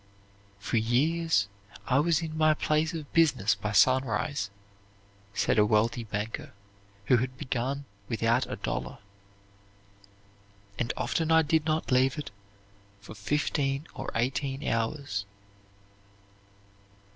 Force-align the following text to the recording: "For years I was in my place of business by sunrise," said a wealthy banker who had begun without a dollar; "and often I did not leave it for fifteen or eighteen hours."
"For 0.57 0.77
years 0.77 1.47
I 1.85 1.99
was 1.99 2.23
in 2.23 2.35
my 2.35 2.55
place 2.55 2.91
of 2.95 3.13
business 3.13 3.53
by 3.53 3.71
sunrise," 3.73 4.49
said 5.35 5.59
a 5.59 5.63
wealthy 5.63 6.03
banker 6.05 6.53
who 7.05 7.17
had 7.17 7.37
begun 7.37 7.85
without 8.09 8.47
a 8.51 8.55
dollar; 8.55 8.97
"and 10.79 10.91
often 10.97 11.31
I 11.31 11.43
did 11.43 11.67
not 11.67 11.91
leave 11.91 12.17
it 12.17 12.31
for 12.99 13.13
fifteen 13.13 13.85
or 13.93 14.09
eighteen 14.15 14.67
hours." 14.67 15.25